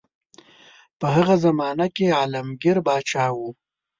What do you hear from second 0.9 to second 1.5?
په هغه